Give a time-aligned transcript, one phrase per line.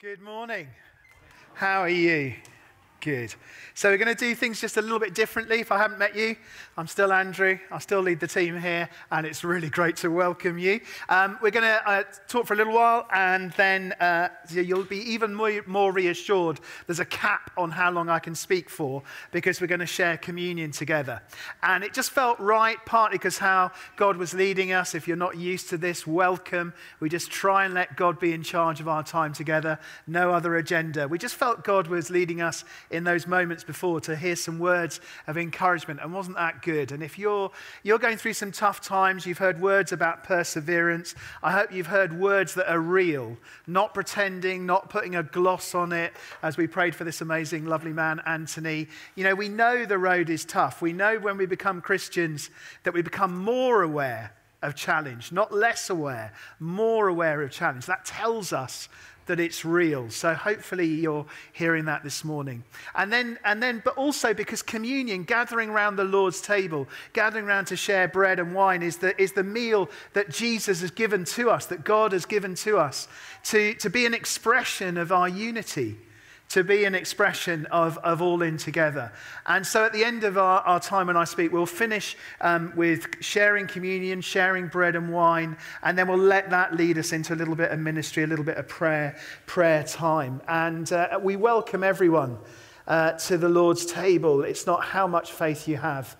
[0.00, 0.66] Good morning.
[1.52, 2.32] How are you?
[3.00, 3.34] Good.
[3.72, 5.60] So, we're going to do things just a little bit differently.
[5.60, 6.36] If I haven't met you,
[6.76, 7.58] I'm still Andrew.
[7.70, 10.80] I still lead the team here, and it's really great to welcome you.
[11.08, 14.98] Um, we're going to uh, talk for a little while, and then uh, you'll be
[14.98, 16.60] even more, more reassured.
[16.86, 20.18] There's a cap on how long I can speak for because we're going to share
[20.18, 21.22] communion together.
[21.62, 24.94] And it just felt right, partly because how God was leading us.
[24.94, 26.74] If you're not used to this, welcome.
[26.98, 30.56] We just try and let God be in charge of our time together, no other
[30.56, 31.08] agenda.
[31.08, 35.00] We just felt God was leading us in those moments before to hear some words
[35.26, 36.00] of encouragement.
[36.02, 36.92] And wasn't that good?
[36.92, 37.50] And if you're,
[37.82, 41.14] you're going through some tough times, you've heard words about perseverance.
[41.42, 45.92] I hope you've heard words that are real, not pretending, not putting a gloss on
[45.92, 48.88] it, as we prayed for this amazing, lovely man, Anthony.
[49.14, 50.82] You know, we know the road is tough.
[50.82, 52.50] We know when we become Christians
[52.82, 57.86] that we become more aware of challenge, not less aware, more aware of challenge.
[57.86, 58.88] That tells us
[59.26, 60.10] that it's real.
[60.10, 62.64] So hopefully you're hearing that this morning.
[62.96, 67.66] And then, and then, but also because communion, gathering around the Lord's table, gathering around
[67.66, 71.48] to share bread and wine, is the, is the meal that Jesus has given to
[71.48, 73.06] us, that God has given to us,
[73.44, 75.96] to, to be an expression of our unity
[76.50, 79.12] to be an expression of, of all in together.
[79.46, 82.72] And so at the end of our, our time when I speak, we'll finish um,
[82.74, 87.34] with sharing communion, sharing bread and wine, and then we'll let that lead us into
[87.34, 90.42] a little bit of ministry, a little bit of prayer, prayer time.
[90.48, 92.36] And uh, we welcome everyone
[92.88, 94.42] uh, to the Lord's table.
[94.42, 96.16] It's not how much faith you have,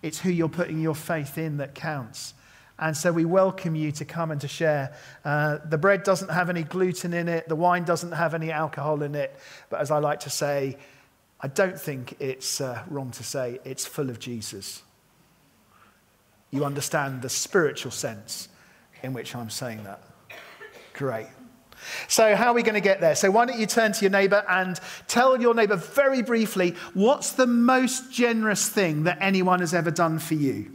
[0.00, 2.32] it's who you're putting your faith in that counts.
[2.78, 4.94] And so we welcome you to come and to share.
[5.24, 9.02] Uh, the bread doesn't have any gluten in it, the wine doesn't have any alcohol
[9.02, 9.34] in it.
[9.70, 10.76] But as I like to say,
[11.40, 14.82] I don't think it's uh, wrong to say it's full of Jesus.
[16.50, 18.48] You understand the spiritual sense
[19.02, 20.02] in which I'm saying that.
[20.94, 21.26] Great.
[22.08, 23.14] So, how are we going to get there?
[23.14, 27.32] So, why don't you turn to your neighbor and tell your neighbor very briefly what's
[27.32, 30.73] the most generous thing that anyone has ever done for you?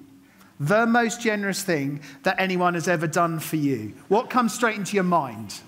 [0.60, 3.94] The most generous thing that anyone has ever done for you?
[4.10, 5.62] What comes straight into your mind?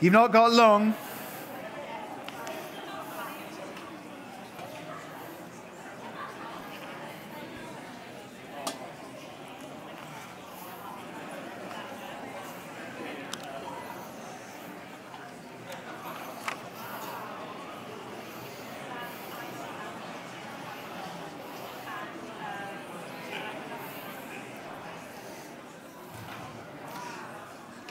[0.00, 0.94] You've not got long.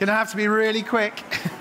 [0.04, 1.18] Going to have to be really quick.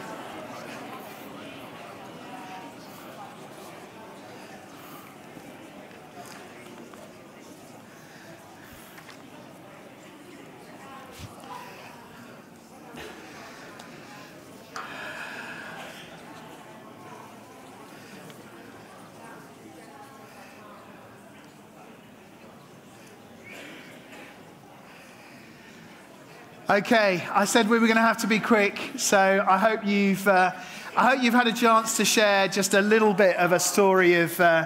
[26.74, 30.28] Okay, I said we were going to have to be quick, so I hope you've,
[30.28, 30.54] uh,
[30.98, 34.16] I hope you've had a chance to share just a little bit of a story
[34.16, 34.66] of, uh,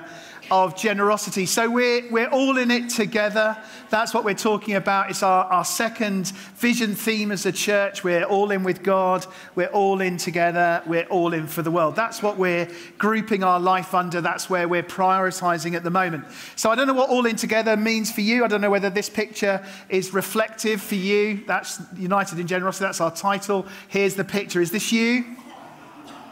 [0.51, 1.45] of generosity.
[1.45, 3.57] So we're, we're all in it together.
[3.89, 5.09] That's what we're talking about.
[5.09, 8.03] It's our, our second vision theme as a church.
[8.03, 9.25] We're all in with God.
[9.55, 10.81] We're all in together.
[10.85, 11.95] We're all in for the world.
[11.95, 14.21] That's what we're grouping our life under.
[14.21, 16.25] That's where we're prioritizing at the moment.
[16.55, 18.43] So I don't know what all in together means for you.
[18.43, 21.43] I don't know whether this picture is reflective for you.
[21.47, 22.85] That's United in Generosity.
[22.85, 23.65] That's our title.
[23.87, 24.61] Here's the picture.
[24.61, 25.25] Is this you?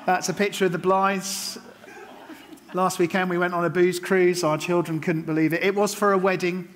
[0.05, 1.59] That's a picture of the Blythes.
[2.75, 4.43] Last weekend we went on a booze cruise.
[4.43, 5.63] Our children couldn't believe it.
[5.63, 6.67] It was for a wedding.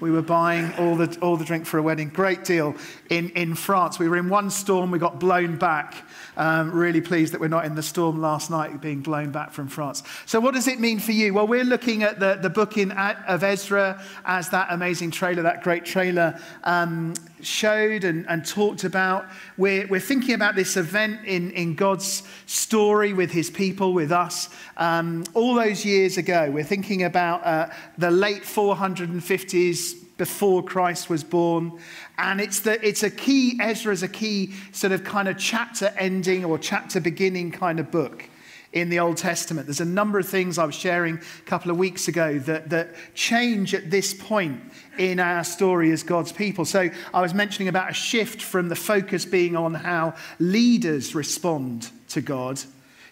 [0.00, 2.10] We were buying all the, all the drink for a wedding.
[2.10, 2.74] Great deal
[3.08, 3.98] in, in France.
[3.98, 5.94] We were in one storm, we got blown back.
[6.36, 9.68] Um, really pleased that we're not in the storm last night being blown back from
[9.68, 10.02] France.
[10.26, 11.32] So, what does it mean for you?
[11.32, 15.62] Well, we're looking at the, the book in, of Ezra as that amazing trailer, that
[15.62, 17.14] great trailer um,
[17.46, 19.26] showed and, and talked about.
[19.56, 24.48] We're, we're thinking about this event in, in God's story with his people, with us,
[24.76, 26.50] um, all those years ago.
[26.50, 27.68] We're thinking about uh,
[27.98, 31.78] the late 450s before Christ was born.
[32.18, 35.92] And it's, the, it's a key, Ezra is a key sort of kind of chapter
[35.98, 38.28] ending or chapter beginning kind of book
[38.76, 39.66] in the Old Testament.
[39.66, 42.90] There's a number of things I was sharing a couple of weeks ago that, that
[43.14, 44.60] change at this point
[44.98, 46.66] in our story as God's people.
[46.66, 51.90] So I was mentioning about a shift from the focus being on how leaders respond
[52.10, 52.60] to God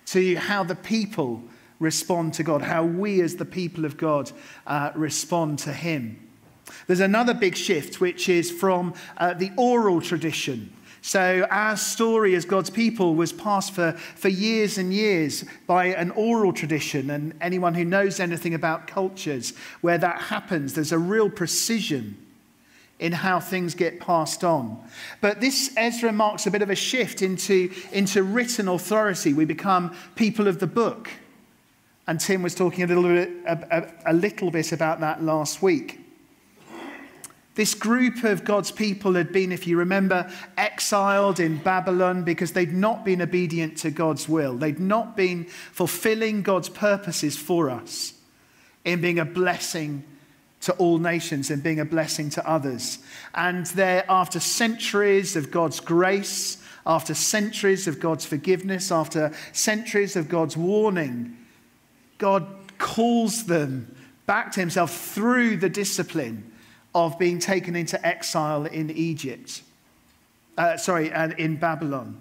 [0.07, 1.43] to how the people
[1.79, 4.31] respond to God, how we as the people of God
[4.67, 6.21] uh, respond to Him.
[6.87, 10.75] There's another big shift, which is from uh, the oral tradition.
[11.07, 16.11] So, our story as God's people was passed for, for years and years by an
[16.13, 17.11] oral tradition.
[17.11, 19.53] And anyone who knows anything about cultures
[19.83, 22.17] where that happens, there's a real precision
[22.99, 24.83] in how things get passed on.
[25.21, 29.35] But this Ezra marks a bit of a shift into, into written authority.
[29.35, 31.11] We become people of the book.
[32.07, 35.61] And Tim was talking a little bit, a, a, a little bit about that last
[35.61, 36.04] week.
[37.55, 40.29] This group of God's people had been, if you remember,
[40.59, 44.57] exiled in Babylon because they'd not been obedient to God's will.
[44.57, 48.15] They'd not been fulfilling God's purposes for us
[48.85, 50.03] in being a blessing
[50.63, 52.99] to all nations and being a blessing to others.
[53.35, 60.29] And there, after centuries of God's grace, after centuries of God's forgiveness, after centuries of
[60.29, 61.37] God's warning,
[62.19, 62.47] God
[62.79, 63.95] calls them
[64.27, 66.51] back to himself through the discipline
[66.95, 69.63] of being taken into exile in Egypt.
[70.57, 72.21] Uh, sorry, and in Babylon.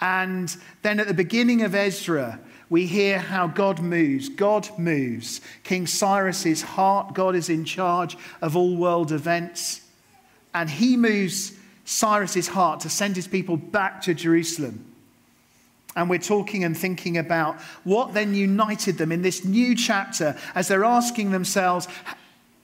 [0.00, 2.38] And then at the beginning of Ezra,
[2.70, 4.28] we hear how God moves.
[4.28, 5.40] God moves.
[5.64, 9.80] King Cyrus's heart, God is in charge of all world events.
[10.54, 11.52] And he moves
[11.84, 14.84] Cyrus's heart to send his people back to Jerusalem.
[15.96, 20.68] And we're talking and thinking about what then united them in this new chapter as
[20.68, 21.88] they're asking themselves,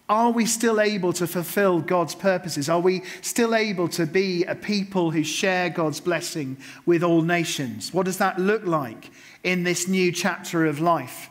[0.09, 2.69] are we still able to fulfill God's purposes?
[2.69, 7.95] Are we still able to be a people who share God's blessing with all nations?
[7.95, 9.11] What does that look like
[9.43, 11.31] in this new chapter of life?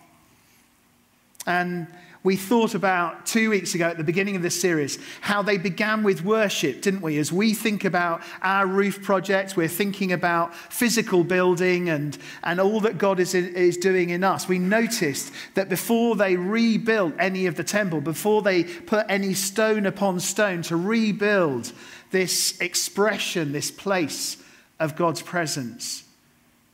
[1.46, 1.88] And
[2.24, 6.04] we thought about two weeks ago at the beginning of this series how they began
[6.04, 7.18] with worship, didn't we?
[7.18, 12.80] As we think about our roof project, we're thinking about physical building and, and all
[12.80, 14.48] that God is, is doing in us.
[14.48, 19.86] We noticed that before they rebuilt any of the temple, before they put any stone
[19.86, 21.74] upon stone to rebuild
[22.12, 24.38] this expression, this place
[24.80, 26.06] of God's presence,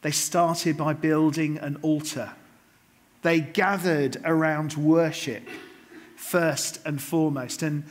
[0.03, 2.33] they started by building an altar
[3.21, 5.43] they gathered around worship
[6.15, 7.63] first and foremost.
[7.63, 7.83] And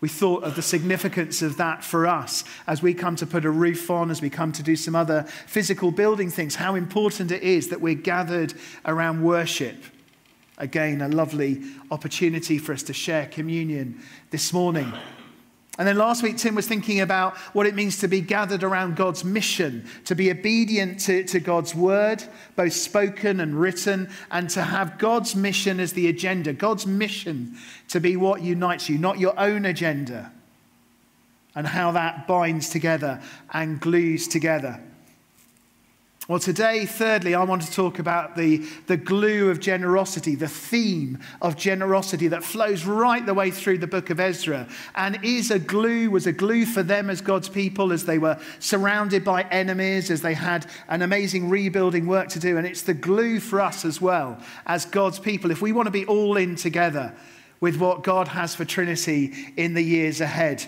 [0.00, 3.50] we thought of the significance of that for us as we come to put a
[3.50, 7.42] roof on, as we come to do some other physical building things, how important it
[7.42, 9.76] is that we're gathered around worship.
[10.56, 14.00] Again, a lovely opportunity for us to share communion
[14.30, 14.92] this morning.
[15.78, 18.96] And then last week, Tim was thinking about what it means to be gathered around
[18.96, 22.24] God's mission, to be obedient to, to, God's word,
[22.56, 26.52] both spoken and written, and to have God's mission as the agenda.
[26.52, 27.56] God's mission
[27.88, 30.32] to be what unites you, not your own agenda,
[31.54, 33.22] and how that binds together
[33.52, 34.80] and glues together.
[36.28, 41.20] Well, today, thirdly, I want to talk about the, the glue of generosity, the theme
[41.40, 45.58] of generosity that flows right the way through the book of Ezra and is a
[45.58, 50.10] glue, was a glue for them as God's people as they were surrounded by enemies,
[50.10, 52.58] as they had an amazing rebuilding work to do.
[52.58, 55.50] And it's the glue for us as well as God's people.
[55.50, 57.14] If we want to be all in together
[57.60, 60.62] with what God has for Trinity in the years ahead.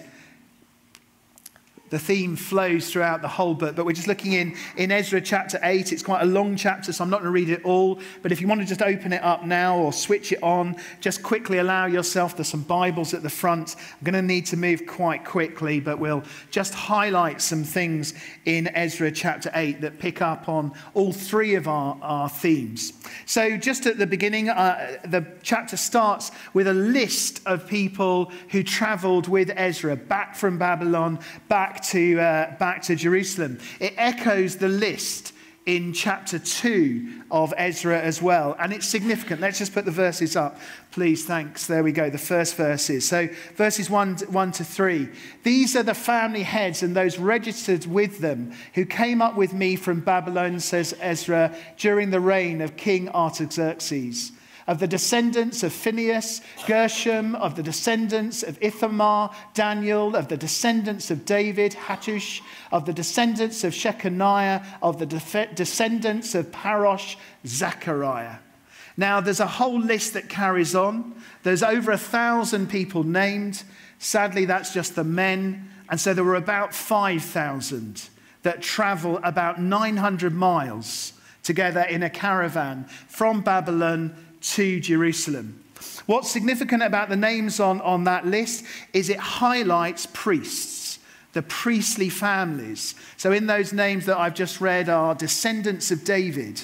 [1.91, 5.59] The theme flows throughout the whole book, but we're just looking in, in Ezra chapter
[5.61, 5.93] 8.
[5.93, 8.01] It's quite a long chapter, so I'm not going to read it all.
[8.23, 11.23] But if you want to just open it up now or switch it on, just
[11.25, 12.37] quickly allow yourself.
[12.37, 13.75] There's some Bibles at the front.
[13.77, 16.23] I'm going to need to move quite quickly, but we'll
[16.53, 21.67] just highlight some things in Ezra chapter 8 that pick up on all three of
[21.67, 22.93] our, our themes.
[23.27, 28.63] So, just at the beginning, uh, the chapter starts with a list of people who
[28.63, 33.59] traveled with Ezra back from Babylon, back to, uh, back to Jerusalem.
[33.79, 35.33] It echoes the list
[35.67, 38.57] in chapter 2 of Ezra as well.
[38.59, 39.41] And it's significant.
[39.41, 40.59] Let's just put the verses up,
[40.91, 41.25] please.
[41.25, 41.67] Thanks.
[41.67, 42.11] There we go.
[42.11, 43.07] The first verses.
[43.07, 45.09] So, verses 1 1 to 3.
[45.43, 49.77] These are the family heads and those registered with them who came up with me
[49.77, 54.33] from Babylon, says Ezra, during the reign of King Artaxerxes
[54.71, 61.11] of the descendants of Phinehas, Gershom, of the descendants of Ithamar, Daniel, of the descendants
[61.11, 68.37] of David, Hattush, of the descendants of Shechaniah, of the de- descendants of Parosh, Zechariah.
[68.97, 71.21] Now, there's a whole list that carries on.
[71.43, 73.65] There's over a thousand people named.
[73.99, 75.69] Sadly, that's just the men.
[75.89, 78.09] And so there were about 5,000
[78.45, 85.63] that travel about 900 miles together in a caravan from Babylon to Jerusalem.
[86.07, 90.99] What's significant about the names on, on that list is it highlights priests,
[91.33, 92.95] the priestly families.
[93.17, 96.61] So, in those names that I've just read are descendants of David,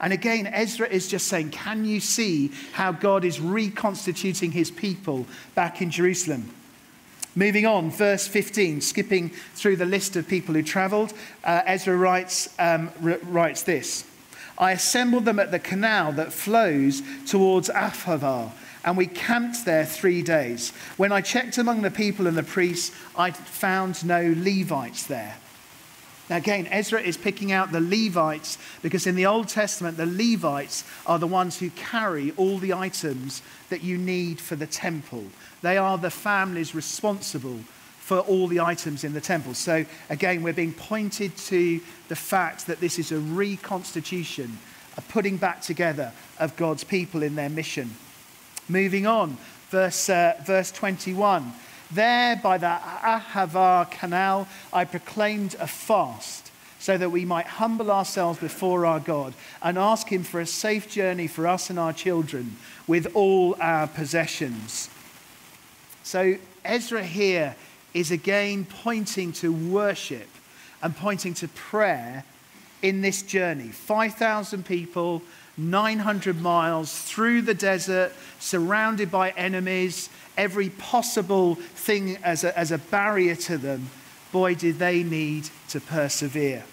[0.00, 5.26] And again, Ezra is just saying, Can you see how God is reconstituting his people
[5.54, 6.50] back in Jerusalem?
[7.34, 11.12] Moving on, verse 15, skipping through the list of people who traveled,
[11.44, 14.04] uh, Ezra writes, um, writes this
[14.58, 18.50] I assembled them at the canal that flows towards Ahava,
[18.84, 20.70] and we camped there three days.
[20.96, 25.36] When I checked among the people and the priests, I found no Levites there.
[26.28, 30.84] Now, again, Ezra is picking out the Levites because in the Old Testament, the Levites
[31.06, 35.24] are the ones who carry all the items that you need for the temple.
[35.62, 37.60] They are the families responsible
[38.08, 39.52] for all the items in the temple.
[39.52, 44.56] So, again, we're being pointed to the fact that this is a reconstitution,
[44.96, 47.90] a putting back together of God's people in their mission.
[48.66, 49.36] Moving on,
[49.68, 51.52] verse, uh, verse 21.
[51.90, 58.38] There by the Ahava canal, I proclaimed a fast so that we might humble ourselves
[58.38, 62.56] before our God and ask Him for a safe journey for us and our children
[62.86, 64.88] with all our possessions.
[66.04, 67.54] So Ezra here
[67.98, 70.28] is again pointing to worship
[70.82, 72.24] and pointing to prayer
[72.80, 73.68] in this journey.
[73.68, 75.20] 5,000 people,
[75.56, 82.78] 900 miles through the desert, surrounded by enemies, every possible thing as a, as a
[82.78, 83.90] barrier to them,
[84.30, 86.64] boy, did they need to persevere.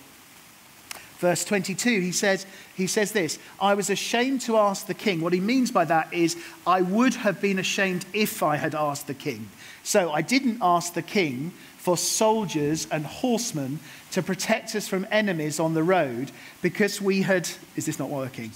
[1.25, 5.21] Verse 22, he says, he says this I was ashamed to ask the king.
[5.21, 9.07] What he means by that is, I would have been ashamed if I had asked
[9.07, 9.49] the king.
[9.81, 13.79] So I didn't ask the king for soldiers and horsemen
[14.11, 16.29] to protect us from enemies on the road
[16.61, 17.49] because we had.
[17.75, 18.51] Is this not working?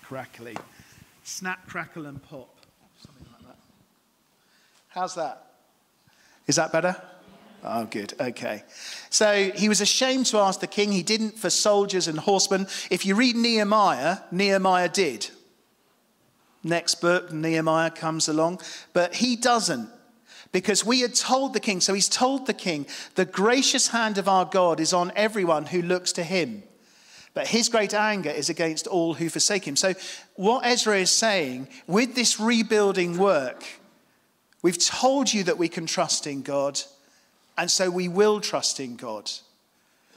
[0.00, 0.56] Crackly.
[1.24, 2.54] Snap, crackle, and pop.
[3.04, 3.58] Something like that.
[4.90, 5.44] How's that?
[6.46, 7.02] Is that better?
[7.64, 8.14] Oh, good.
[8.20, 8.64] Okay.
[9.10, 10.90] So he was ashamed to ask the king.
[10.90, 12.66] He didn't for soldiers and horsemen.
[12.90, 15.30] If you read Nehemiah, Nehemiah did.
[16.64, 18.60] Next book, Nehemiah comes along,
[18.92, 19.88] but he doesn't
[20.52, 21.80] because we had told the king.
[21.80, 25.82] So he's told the king, the gracious hand of our God is on everyone who
[25.82, 26.62] looks to him.
[27.34, 29.74] But his great anger is against all who forsake him.
[29.74, 29.94] So,
[30.34, 33.64] what Ezra is saying with this rebuilding work,
[34.62, 36.80] We've told you that we can trust in God,
[37.56, 39.30] and so we will trust in God.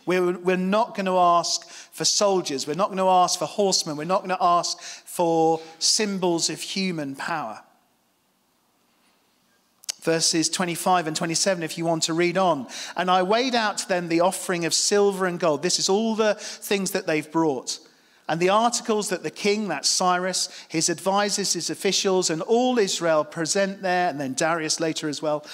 [0.06, 2.68] We're, not going to ask for soldiers.
[2.68, 3.98] We're not going to ask for horsemen.
[3.98, 7.62] We're not going to ask for symbols of human power.
[10.02, 12.68] Verses 25 and 27, if you want to read on.
[12.96, 15.64] And I weighed out to them the offering of silver and gold.
[15.64, 17.80] This is all the things that they've brought
[18.28, 23.24] and the articles that the king, that's Cyrus, his advisors, his officials, and all Israel
[23.24, 25.46] present there, and then Darius later as well,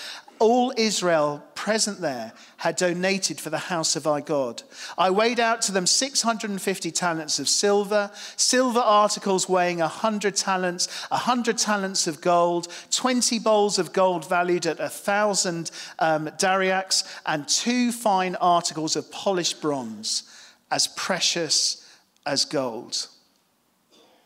[0.42, 4.64] all Israel present there had donated for the house of our God.
[4.98, 11.60] I weighed out to them 650 talents of silver, silver articles weighing 100 talents, 100
[11.60, 15.70] talents of gold, 20 bowls of gold valued at 1,000
[16.00, 20.24] um, darics, and two fine articles of polished bronze,
[20.72, 21.88] as precious
[22.26, 23.08] as gold.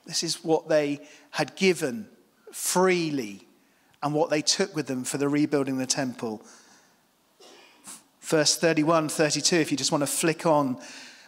[0.06, 2.08] This is what they had given
[2.54, 3.45] freely
[4.06, 6.46] and what they took with them for the rebuilding the temple.
[8.22, 10.78] Verse 31, 32, if you just want to flick on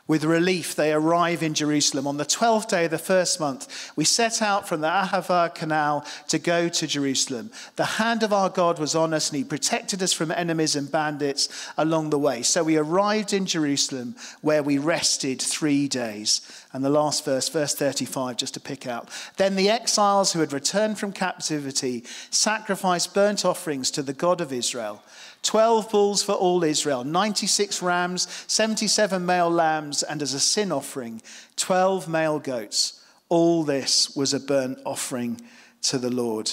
[0.08, 2.08] with relief, they arrive in Jerusalem.
[2.08, 6.06] On the 12th day of the first month, we set out from the Ahava Canal
[6.30, 7.52] to go to Jerusalem.
[7.76, 10.90] The hand of our God was on us, and He protected us from enemies and
[10.90, 12.42] bandits along the way.
[12.42, 16.42] So we arrived in Jerusalem, where we rested three days.
[16.72, 19.10] And the last verse, verse 35, just to pick out.
[19.36, 24.54] Then the exiles who had returned from captivity sacrificed burnt offerings to the God of
[24.54, 25.04] Israel.
[25.44, 31.22] 12 bulls for all Israel, 96 rams, 77 male lambs, and as a sin offering,
[31.56, 33.04] 12 male goats.
[33.30, 35.40] All this was a burnt offering
[35.84, 36.52] to the Lord.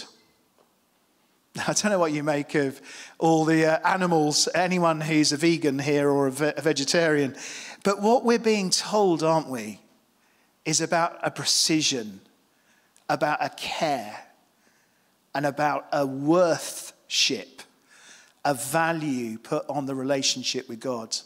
[1.56, 2.80] I don't know what you make of
[3.18, 7.36] all the uh, animals, anyone who's a vegan here or a, ve- a vegetarian,
[7.84, 9.80] but what we're being told, aren't we,
[10.64, 12.20] is about a precision,
[13.08, 14.24] about a care,
[15.34, 17.62] and about a worthship
[18.44, 21.16] a value put on the relationship with God.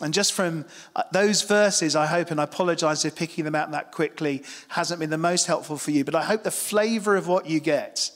[0.00, 0.64] And just from
[0.96, 5.00] uh, those verses, I hope, and I apologize if picking them out that quickly hasn't
[5.00, 8.10] been the most helpful for you, but I hope the flavor of what you get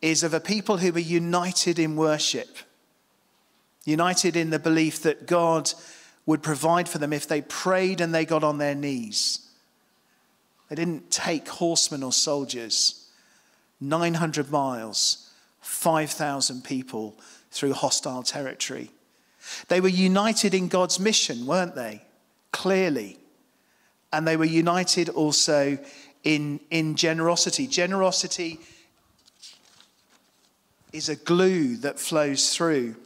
[0.00, 2.58] is of a people who are united in worship,
[3.84, 5.72] united in the belief that God
[6.24, 9.48] would provide for them if they prayed and they got on their knees.
[10.68, 13.08] They didn't take horsemen or soldiers
[13.80, 15.29] 900 miles
[15.60, 17.16] 5,000 people
[17.50, 18.90] through hostile territory.
[19.68, 22.02] They were united in God's mission, weren't they?
[22.52, 23.18] Clearly.
[24.12, 25.78] and they were united also
[26.24, 27.66] in, in generosity.
[27.66, 28.60] Generosity
[30.92, 32.96] is a glue that flows through.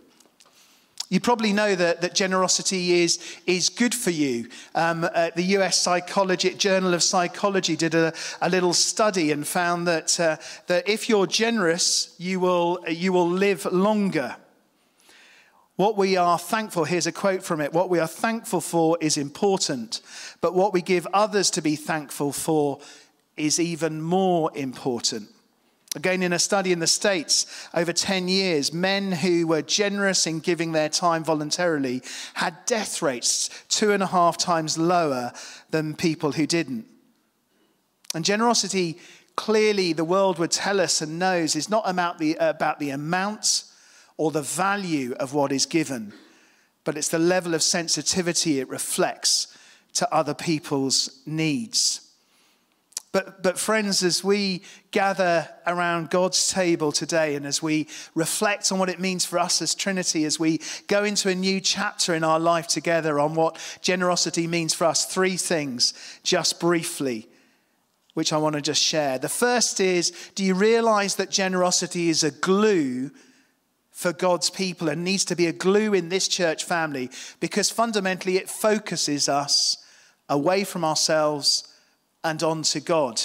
[1.10, 4.48] You probably know that, that generosity is, is good for you.
[4.74, 9.86] Um, uh, the US Psychology, Journal of Psychology did a, a little study and found
[9.86, 14.36] that, uh, that if you're generous, you will, you will live longer.
[15.76, 19.16] What we are thankful, here's a quote from it what we are thankful for is
[19.16, 20.00] important,
[20.40, 22.78] but what we give others to be thankful for
[23.36, 25.28] is even more important.
[25.96, 30.40] Again, in a study in the States over 10 years, men who were generous in
[30.40, 32.02] giving their time voluntarily
[32.34, 35.32] had death rates two and a half times lower
[35.70, 36.86] than people who didn't.
[38.12, 38.98] And generosity,
[39.36, 43.64] clearly, the world would tell us and knows, is not about the, about the amount
[44.16, 46.12] or the value of what is given,
[46.82, 49.56] but it's the level of sensitivity it reflects
[49.94, 52.03] to other people's needs.
[53.14, 58.80] But, but, friends, as we gather around God's table today and as we reflect on
[58.80, 62.24] what it means for us as Trinity, as we go into a new chapter in
[62.24, 65.94] our life together on what generosity means for us, three things
[66.24, 67.28] just briefly,
[68.14, 69.16] which I want to just share.
[69.16, 73.12] The first is do you realize that generosity is a glue
[73.92, 78.38] for God's people and needs to be a glue in this church family because fundamentally
[78.38, 79.76] it focuses us
[80.28, 81.70] away from ourselves
[82.24, 83.20] and on to God.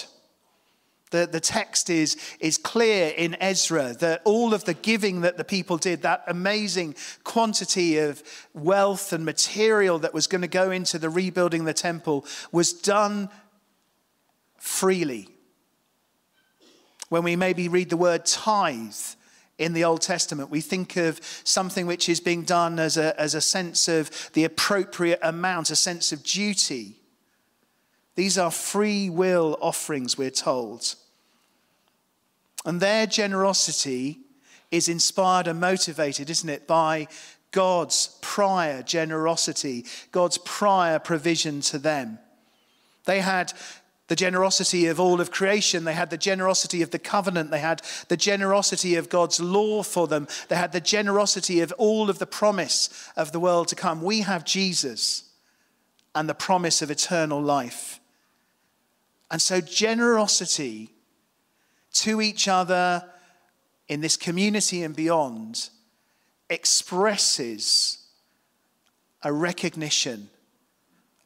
[1.12, 5.44] The, the text is, is clear in Ezra that all of the giving that the
[5.44, 8.22] people did, that amazing quantity of
[8.54, 13.30] wealth and material that was going to go into the rebuilding the temple, was done
[14.58, 15.30] freely.
[17.08, 18.94] When we maybe read the word tithe
[19.58, 23.34] in the Old Testament, we think of something which is being done as a, as
[23.34, 26.99] a sense of the appropriate amount, a sense of duty.
[28.16, 30.96] These are free will offerings, we're told.
[32.66, 34.20] And their generosity
[34.72, 37.08] is inspired and motivated, isn't it, by
[37.52, 42.20] God's prior generosity, God's prior provision to them.
[43.06, 43.54] They had
[44.08, 45.86] the generosity of all of creation.
[45.86, 47.52] They had the generosity of the covenant.
[47.52, 50.28] They had the generosity of God's law for them.
[50.48, 54.02] They had the generosity of all of the promise of the world to come.
[54.02, 55.24] We have Jesus
[56.14, 57.99] and the promise of eternal life.
[59.32, 60.90] And so, generosity
[61.94, 63.04] to each other
[63.88, 65.70] in this community and beyond
[66.50, 68.00] expresses
[69.24, 70.30] a recognition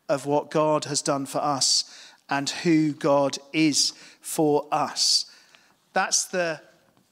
[0.10, 1.86] of what God has done for us
[2.30, 5.26] and who God is for us.
[5.94, 6.62] That's the,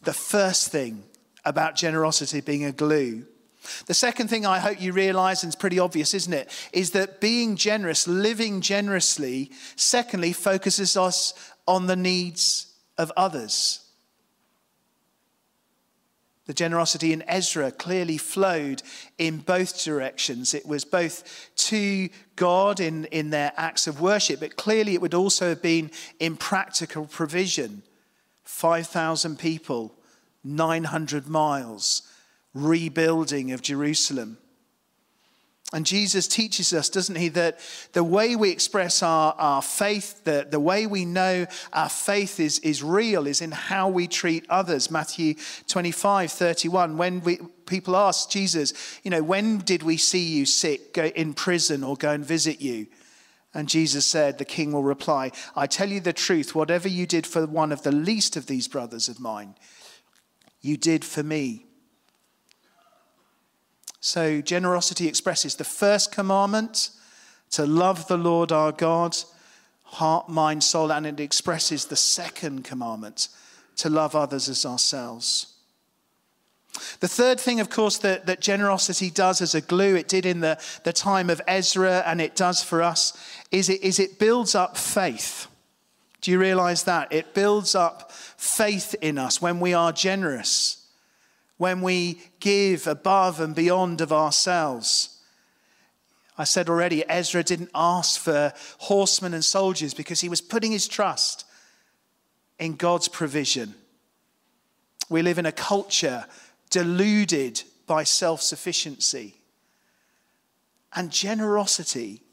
[0.02, 1.04] the first thing
[1.46, 3.26] about generosity being a glue.
[3.86, 7.22] The second thing I hope you realize, and it's pretty obvious, isn't it, is that
[7.22, 11.34] being generous, living generously, secondly, focuses us
[11.68, 13.80] on the needs of others.
[16.48, 18.82] The generosity in Ezra clearly flowed
[19.18, 20.54] in both directions.
[20.54, 25.14] It was both to God in, in their acts of worship, but clearly it would
[25.14, 27.84] also have been in practical provision.
[28.44, 29.94] 5,000 people,
[30.44, 32.02] 900 miles
[32.54, 34.38] rebuilding of Jerusalem.
[35.74, 37.60] And Jesus teaches us, doesn't he, that
[37.94, 42.60] the way we express our, our faith, the, the way we know our faith is,
[42.60, 44.92] is real, is in how we treat others.
[44.92, 45.36] Matthew
[45.70, 46.98] 25, 31.
[46.98, 51.34] When we, people ask Jesus, you know, when did we see you sick, go in
[51.34, 52.88] prison, or go and visit you?
[53.54, 57.26] And Jesus said, The king will reply, I tell you the truth, whatever you did
[57.26, 59.56] for one of the least of these brothers of mine,
[60.60, 61.66] you did for me.
[64.02, 66.90] So, generosity expresses the first commandment
[67.52, 69.16] to love the Lord our God,
[69.84, 73.30] heart, mind, soul, and it expresses the second commandment
[73.78, 75.54] to love others as ourselves.
[77.00, 80.40] The third thing, of course, that, that generosity does as a glue, it did in
[80.40, 83.16] the, the time of Ezra and it does for us,
[83.52, 85.48] is it, is it builds up faith.
[86.22, 87.12] Do you realize that?
[87.12, 90.81] It builds up faith in us when we are generous
[91.62, 95.20] when we give above and beyond of ourselves.
[96.36, 100.88] I said already, Ezra didn't ask for horsemen and soldiers because he was putting his
[100.88, 101.46] trust
[102.58, 103.76] in God's provision.
[105.08, 106.26] We live in a culture
[106.72, 109.36] deluded by self sufficiency
[110.96, 112.24] and generosity,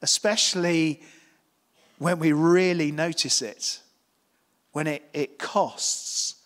[0.00, 1.02] especially
[1.98, 3.80] when we really notice it,
[4.72, 6.39] when it, it costs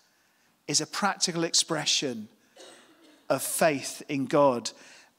[0.67, 2.29] is a practical expression
[3.29, 4.71] of faith in God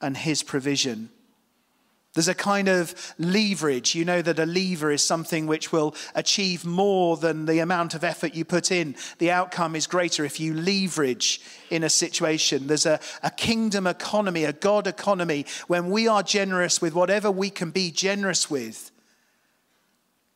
[0.01, 1.09] and His provision.
[2.15, 3.93] There's a kind of leverage.
[3.93, 8.05] You know that a lever is something which will achieve more than the amount of
[8.05, 8.95] effort you put in.
[9.17, 12.67] The outcome is greater if you leverage in a situation.
[12.67, 15.45] There's a, a kingdom economy, a God economy.
[15.67, 18.91] When we are generous with whatever we can be generous with,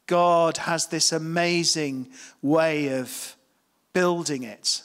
[0.05, 2.09] God has this amazing
[2.41, 3.37] way of
[3.93, 4.81] building it.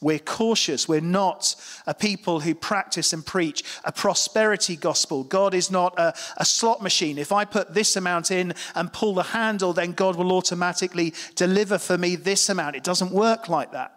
[0.00, 0.86] We're cautious.
[0.86, 1.56] We're not
[1.86, 5.24] a people who practice and preach a prosperity gospel.
[5.24, 7.18] God is not a, a, slot machine.
[7.18, 11.78] If I put this amount in and pull the handle, then God will automatically deliver
[11.78, 12.76] for me this amount.
[12.76, 13.92] It doesn't work like that.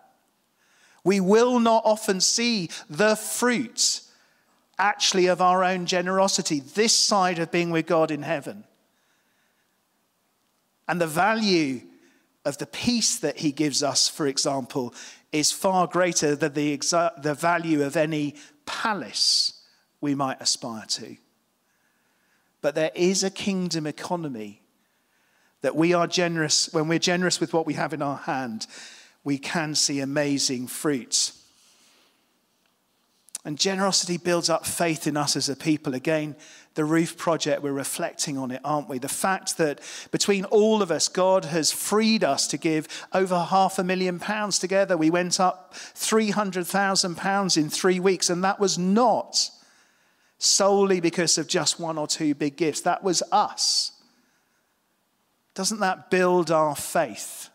[1.03, 4.01] We will not often see the fruit
[4.79, 8.63] actually of our own generosity this side of being with God in heaven.
[10.87, 11.81] And the value
[12.43, 14.95] of the peace that He gives us, for example,
[15.31, 19.63] is far greater than the, exa- the value of any palace
[20.01, 21.15] we might aspire to.
[22.61, 24.61] But there is a kingdom economy
[25.61, 28.67] that we are generous, when we're generous with what we have in our hand,
[29.23, 31.40] we can see amazing fruits.
[33.43, 35.95] And generosity builds up faith in us as a people.
[35.95, 36.35] Again,
[36.75, 38.99] the roof project, we're reflecting on it, aren't we?
[38.99, 43.79] The fact that between all of us, God has freed us to give over half
[43.79, 44.95] a million pounds together.
[44.95, 49.49] We went up 300,000 pounds in three weeks, and that was not
[50.37, 52.81] solely because of just one or two big gifts.
[52.81, 53.91] That was us.
[55.55, 57.49] Doesn't that build our faith?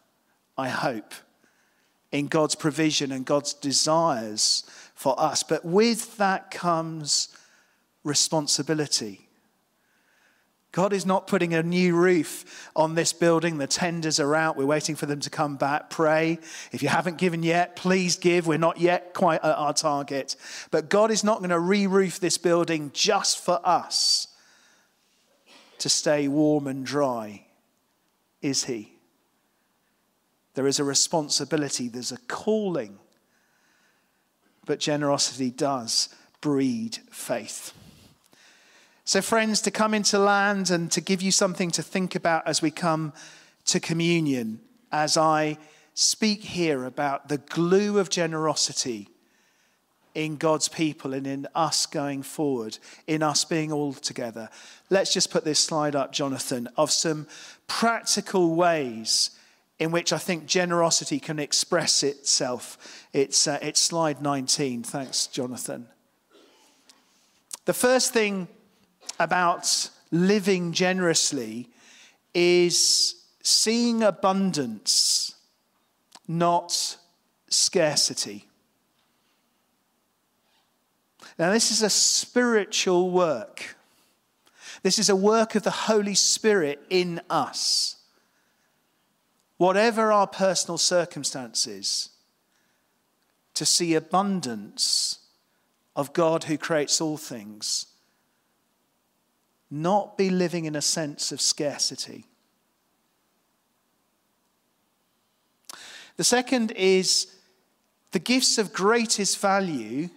[0.59, 1.15] I hope
[2.13, 4.65] in God's provision and God's desires
[4.97, 5.45] for us.
[5.45, 7.29] But with that comes
[8.03, 9.29] responsibility.
[10.73, 13.57] God is not putting a new roof on this building.
[13.57, 14.57] The tenders are out.
[14.57, 15.89] We're waiting for them to come back.
[15.89, 16.39] Pray.
[16.73, 18.47] If you haven't given yet, please give.
[18.47, 20.37] We're not yet quite at our target.
[20.71, 24.29] But God is not going to re roof this building just for us
[25.79, 27.47] to stay warm and dry,
[28.43, 28.93] is He?
[30.55, 32.99] There is a responsibility, there's a calling.
[34.67, 36.09] But generosity does
[36.41, 37.73] breed faith.
[39.05, 42.61] So, friends, to come into land and to give you something to think about as
[42.61, 43.13] we come
[43.67, 45.59] to communion, as I
[45.95, 49.09] speak here about the glue of generosity
[50.17, 54.49] in God's people and in us going forward, in us being all together.
[54.91, 57.27] Let's just put this slide up, Jonathan, of some
[57.69, 59.31] practical ways
[59.79, 63.07] in which I think generosity can express itself.
[63.13, 64.83] It's, uh, it's slide 19.
[64.83, 65.89] Thanks, Jonathan.
[67.67, 68.49] The first thing
[69.21, 71.69] about living generously
[72.33, 75.35] is seeing abundance,
[76.27, 76.97] not
[77.49, 78.49] scarcity.
[81.39, 83.77] Now, this is a spiritual work.
[84.83, 87.96] This is a work of the Holy Spirit in us
[89.57, 92.11] whatever our personal circumstances,
[93.55, 95.19] to see abundance
[95.95, 97.87] of God who creates all things,
[99.71, 102.27] not be living in a sense of scarcity.
[106.17, 107.27] The second is
[108.13, 110.11] the gifts of greatest value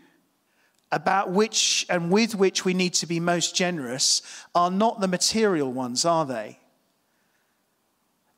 [0.91, 4.21] about which and with which we need to be most generous
[4.54, 6.59] are not the material ones, are they?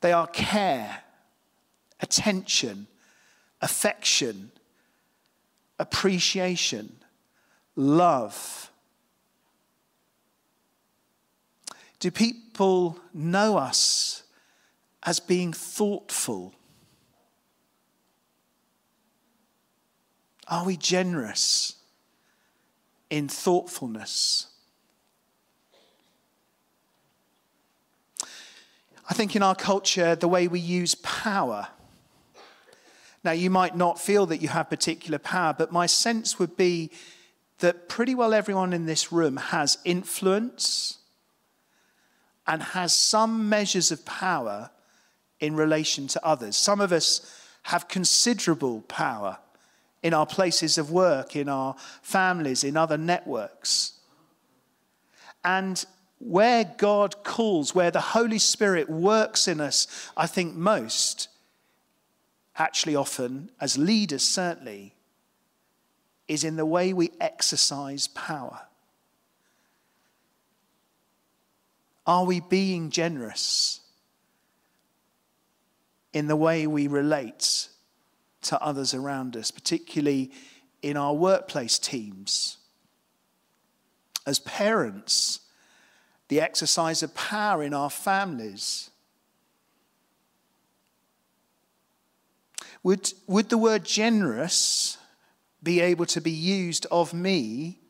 [0.02, 1.04] They are care,
[2.00, 2.88] attention,
[3.60, 4.50] affection,
[5.78, 6.96] appreciation,
[7.76, 8.70] love.
[12.00, 14.24] Do people know us
[15.04, 16.52] as being thoughtful?
[20.48, 21.76] Are we generous
[23.08, 24.48] in thoughtfulness?
[29.12, 31.68] I think in our culture, the way we use power.
[33.22, 36.90] Now, you might not feel that you have particular power, but my sense would be
[37.58, 40.96] that pretty well everyone in this room has influence
[42.46, 44.70] and has some measures of power
[45.40, 46.56] in relation to others.
[46.56, 47.20] Some of us
[47.64, 49.36] have considerable power
[50.02, 53.92] in our places of work, in our families, in other networks.
[55.44, 55.84] And
[56.24, 61.28] where God calls, where the Holy Spirit works in us, I think most,
[62.56, 64.94] actually, often, as leaders, certainly,
[66.28, 68.60] is in the way we exercise power.
[72.06, 73.80] Are we being generous
[76.12, 77.68] in the way we relate
[78.42, 80.32] to others around us, particularly
[80.82, 82.58] in our workplace teams?
[84.26, 85.40] As parents,
[86.32, 88.88] the exercise of power in our families.
[92.82, 94.96] Would, would the word generous
[95.62, 97.80] be able to be used of me,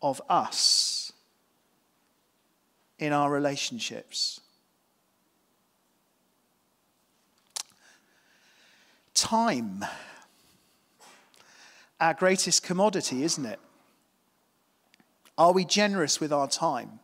[0.00, 1.12] of us,
[3.00, 4.40] in our relationships?
[9.12, 9.84] Time.
[11.98, 13.58] Our greatest commodity, isn't it?
[15.36, 17.00] Are we generous with our time?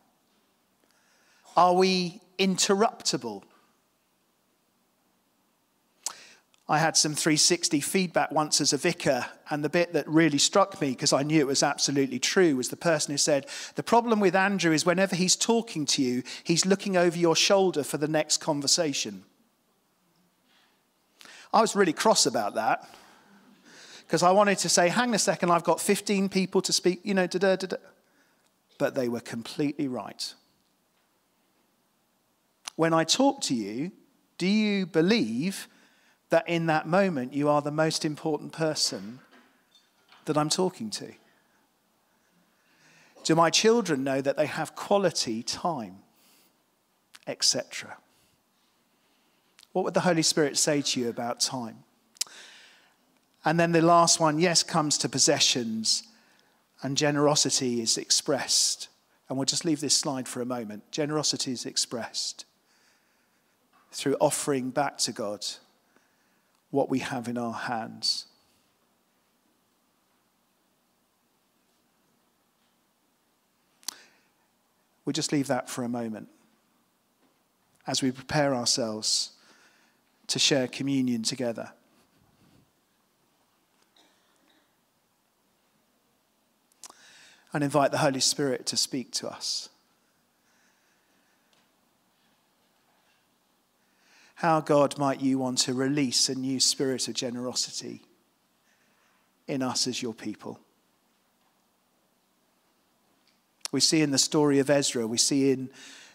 [1.57, 3.43] Are we interruptible?
[6.69, 10.81] I had some 360 feedback once as a vicar, and the bit that really struck
[10.81, 14.19] me, because I knew it was absolutely true, was the person who said, The problem
[14.19, 18.09] with Andrew is whenever he's talking to you, he's looking over your shoulder for the
[18.09, 19.25] next conversation.
[21.55, 22.89] I was really cross about that,
[24.01, 27.15] because I wanted to say, Hang a second, I've got 15 people to speak, you
[27.15, 27.77] know, da da da.
[28.77, 30.35] But they were completely right.
[32.77, 33.93] When I talk to you,
[34.39, 35.69] do you believe?
[36.31, 39.21] that in that moment you are the most important person
[40.25, 41.13] that I'm talking to?
[43.25, 45.99] Do my children know that they have quality time,
[47.27, 47.97] etc.?
[49.73, 51.85] What would the Holy Spirit say to you about time?
[53.45, 56.03] And then the last one, yes, comes to possessions,
[56.83, 58.89] and generosity is expressed.
[59.29, 60.91] And we'll just leave this slide for a moment.
[60.91, 62.45] Generosity is expressed
[63.97, 65.47] through offering back to God
[66.71, 68.27] what we have in our hands.
[75.07, 76.29] We'll just leave that for a moment
[77.87, 79.31] as we prepare ourselves
[80.27, 81.71] to share communion together.
[87.55, 89.71] And invite the Holy Spirit to speak to us.
[94.37, 98.03] How, God, might you want to release a new spirit of generosity
[99.49, 100.61] in us as your people?
[103.73, 105.71] We see in the story of Ezra, we see in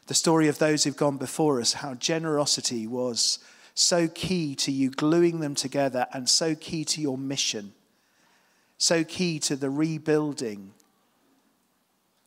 [0.06, 3.40] the story of those who've gone before us how generosity was
[3.74, 7.74] so key to you gluing them together and so key to your mission,
[8.78, 10.74] so key to the rebuilding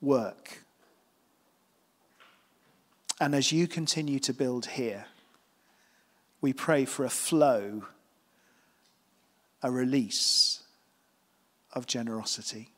[0.01, 0.59] work.
[3.21, 5.07] And as you continue to build here,
[6.45, 7.85] we pray for a flow,
[9.63, 10.63] a release
[11.73, 12.74] of generosity.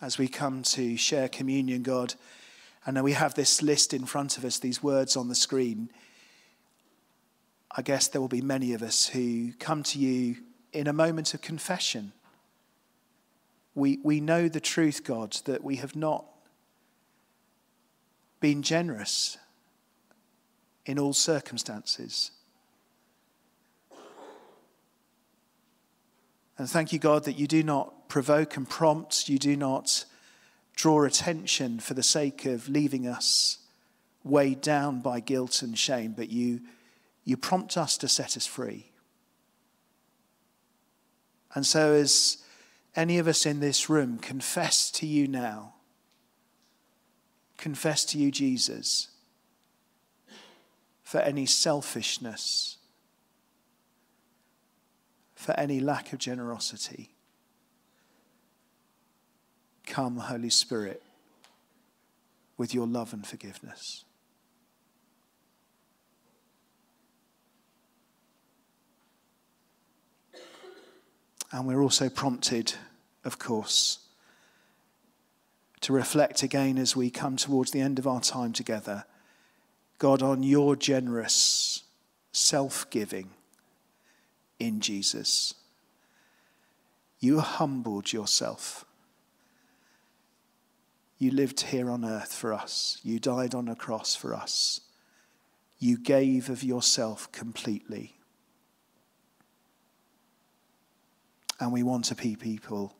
[0.00, 2.14] As we come to share communion, God.
[2.86, 5.90] And we have this list in front of us, these words on the screen.
[7.76, 10.36] I guess there will be many of us who come to you
[10.72, 12.12] in a moment of confession.
[13.74, 16.24] We, we know the truth, God, that we have not
[18.40, 19.36] been generous
[20.86, 22.32] in all circumstances.
[26.56, 30.04] And thank you, God, that you do not provoke and prompt, you do not
[30.74, 33.58] draw attention for the sake of leaving us
[34.22, 36.60] weighed down by guilt and shame, but you,
[37.24, 38.90] you prompt us to set us free.
[41.54, 42.38] And so, as
[42.94, 45.74] any of us in this room confess to you now,
[47.56, 49.08] confess to you, Jesus,
[51.02, 52.76] for any selfishness,
[55.34, 57.10] for any lack of generosity.
[59.86, 61.02] Come, Holy Spirit,
[62.56, 64.04] with your love and forgiveness.
[71.52, 72.74] And we're also prompted,
[73.24, 73.98] of course,
[75.80, 79.04] to reflect again as we come towards the end of our time together,
[79.98, 81.82] God, on your generous
[82.32, 83.30] self giving
[84.58, 85.54] in Jesus.
[87.18, 88.84] You humbled yourself
[91.20, 92.98] you lived here on earth for us.
[93.04, 94.80] You died on a cross for us.
[95.78, 98.14] You gave of yourself completely.
[101.60, 102.96] And we want to be people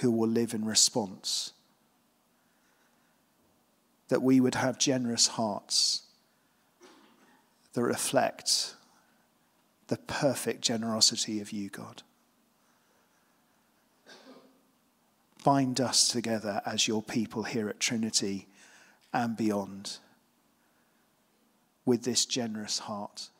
[0.00, 1.54] who will live in response.
[4.08, 6.02] That we would have generous hearts
[7.72, 8.74] that reflect
[9.86, 12.02] the perfect generosity of you, God.
[15.48, 18.46] Bind us together as your people here at Trinity
[19.14, 19.96] and beyond
[21.86, 23.30] with this generous heart.